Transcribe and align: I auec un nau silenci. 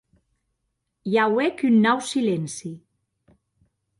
I 1.09 1.15
auec 1.25 1.57
un 1.67 1.75
nau 1.83 2.01
silenci. 2.11 2.71